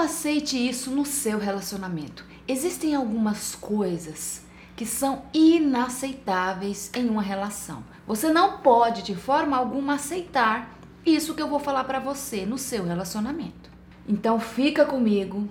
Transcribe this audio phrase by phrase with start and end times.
[0.00, 2.24] aceite isso no seu relacionamento.
[2.48, 4.42] Existem algumas coisas
[4.74, 7.84] que são inaceitáveis em uma relação.
[8.06, 12.58] Você não pode de forma alguma aceitar isso que eu vou falar para você no
[12.58, 13.70] seu relacionamento.
[14.08, 15.48] Então fica comigo,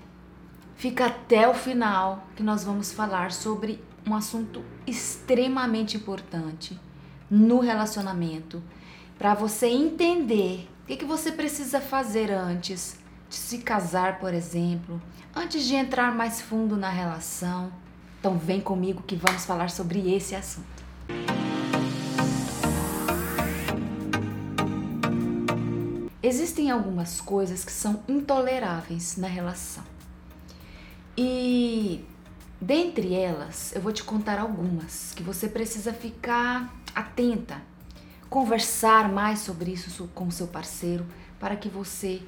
[0.76, 6.80] fica até o final que nós vamos falar sobre um assunto extremamente importante
[7.30, 8.62] no relacionamento
[9.18, 12.98] para você entender o que, que você precisa fazer antes
[13.30, 15.02] de se casar, por exemplo,
[15.36, 17.72] antes de entrar mais fundo na relação.
[18.20, 20.68] Então vem comigo que vamos falar sobre esse assunto.
[26.22, 29.84] Existem algumas coisas que são intoleráveis na relação.
[31.18, 32.06] E
[32.60, 37.62] dentre elas, eu vou te contar algumas que você precisa ficar atenta
[38.30, 41.06] conversar mais sobre isso com o seu parceiro
[41.40, 42.22] para que você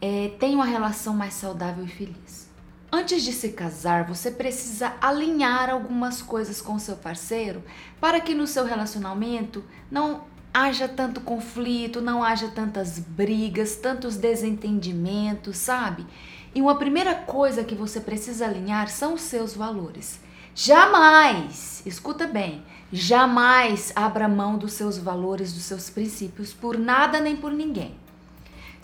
[0.00, 2.46] é, tenha uma relação mais saudável e feliz.
[2.90, 7.62] Antes de se casar, você precisa alinhar algumas coisas com seu parceiro
[8.00, 15.56] para que no seu relacionamento não haja tanto conflito, não haja tantas brigas, tantos desentendimentos,
[15.58, 16.06] sabe?
[16.54, 20.18] E uma primeira coisa que você precisa alinhar são os seus valores.
[20.54, 27.36] Jamais, escuta bem, jamais abra mão dos seus valores, dos seus princípios por nada nem
[27.36, 27.94] por ninguém.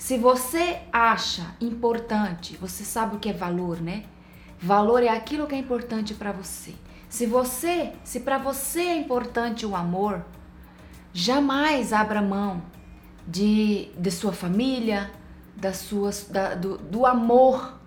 [0.03, 4.03] Se você acha importante, você sabe o que é valor, né?
[4.61, 6.75] Valor é aquilo que é importante para você.
[7.09, 10.27] Se você, se para você é importante o amor,
[11.13, 12.65] jamais abra mão
[13.29, 15.09] de, de sua família,
[15.55, 17.79] das suas, da, do, do amor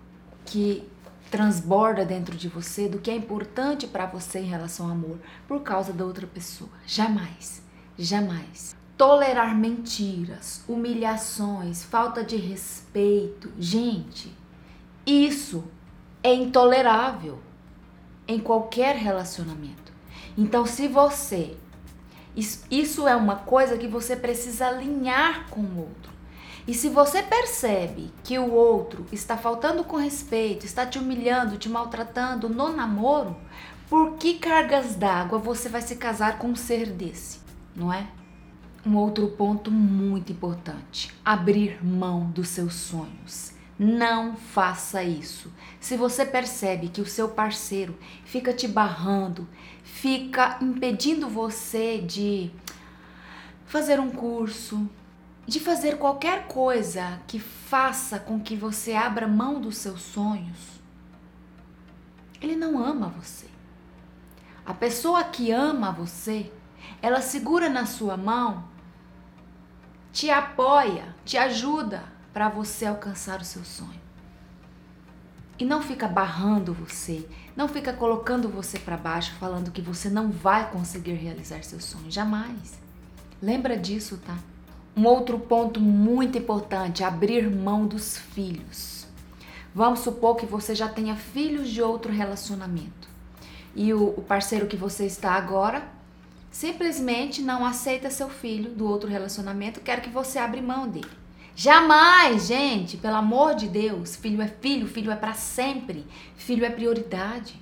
[0.46, 0.88] que
[1.30, 5.60] transborda dentro de você do que é importante para você em relação ao amor por
[5.60, 6.70] causa da outra pessoa.
[6.86, 7.62] Jamais,
[7.98, 8.74] jamais.
[8.96, 13.52] Tolerar mentiras, humilhações, falta de respeito.
[13.58, 14.32] Gente,
[15.04, 15.64] isso
[16.22, 17.38] é intolerável
[18.26, 19.92] em qualquer relacionamento.
[20.36, 21.56] Então, se você.
[22.70, 26.12] Isso é uma coisa que você precisa alinhar com o outro.
[26.66, 31.68] E se você percebe que o outro está faltando com respeito, está te humilhando, te
[31.68, 33.36] maltratando no namoro,
[33.88, 37.38] por que cargas d'água você vai se casar com um ser desse,
[37.74, 38.08] não é?
[38.86, 43.52] Um outro ponto muito importante: abrir mão dos seus sonhos.
[43.76, 45.52] Não faça isso.
[45.80, 49.48] Se você percebe que o seu parceiro fica te barrando,
[49.82, 52.52] fica impedindo você de
[53.66, 54.88] fazer um curso,
[55.46, 60.80] de fazer qualquer coisa que faça com que você abra mão dos seus sonhos,
[62.40, 63.46] ele não ama você.
[64.64, 66.52] A pessoa que ama você,
[67.02, 68.75] ela segura na sua mão,
[70.16, 74.00] te apoia, te ajuda para você alcançar o seu sonho.
[75.58, 80.30] E não fica barrando você, não fica colocando você para baixo, falando que você não
[80.30, 82.80] vai conseguir realizar seu sonho, jamais.
[83.42, 84.38] Lembra disso, tá?
[84.96, 89.06] Um outro ponto muito importante: abrir mão dos filhos.
[89.74, 93.06] Vamos supor que você já tenha filhos de outro relacionamento
[93.74, 95.86] e o, o parceiro que você está agora
[96.56, 101.10] simplesmente não aceita seu filho do outro relacionamento, quer que você abra mão dele.
[101.54, 106.70] Jamais, gente, pelo amor de Deus, filho é filho, filho é para sempre, filho é
[106.70, 107.60] prioridade.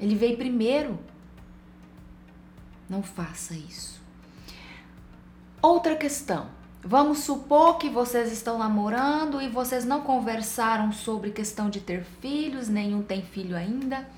[0.00, 0.98] Ele veio primeiro.
[2.88, 4.00] Não faça isso.
[5.60, 6.46] Outra questão.
[6.82, 12.68] Vamos supor que vocês estão namorando e vocês não conversaram sobre questão de ter filhos,
[12.68, 14.08] nenhum tem filho ainda,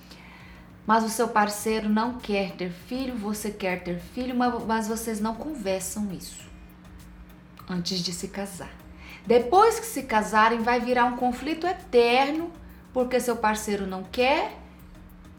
[0.89, 5.35] mas o seu parceiro não quer ter filho, você quer ter filho, mas vocês não
[5.35, 6.49] conversam isso
[7.69, 8.75] antes de se casar.
[9.27, 12.51] Depois que se casarem, vai virar um conflito eterno,
[12.91, 14.59] porque seu parceiro não quer,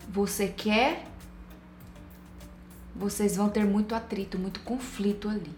[0.07, 1.03] você quer,
[2.95, 5.57] vocês vão ter muito atrito, muito conflito ali.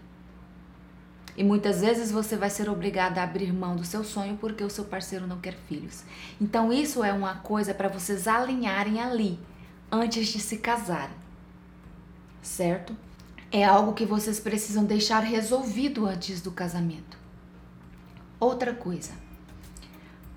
[1.36, 4.70] E muitas vezes você vai ser obrigada a abrir mão do seu sonho porque o
[4.70, 6.02] seu parceiro não quer filhos.
[6.40, 9.38] Então isso é uma coisa para vocês alinharem ali
[9.92, 11.14] antes de se casarem.
[12.40, 12.96] Certo?
[13.50, 17.18] É algo que vocês precisam deixar resolvido antes do casamento.
[18.40, 19.12] Outra coisa.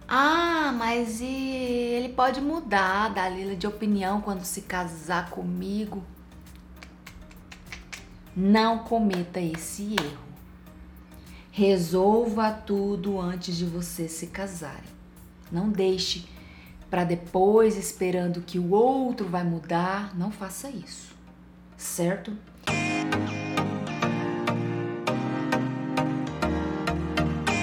[0.05, 6.03] Ah, mas e ele pode mudar, Dalila, de opinião quando se casar comigo.
[8.35, 10.25] Não cometa esse erro.
[11.49, 14.93] Resolva tudo antes de você se casarem.
[15.49, 16.25] Não deixe
[16.89, 20.15] para depois esperando que o outro vai mudar.
[20.17, 21.15] Não faça isso,
[21.77, 22.31] certo?